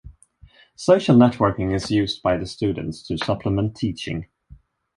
[0.77, 4.25] Social networking is used by the students to supplement teaching.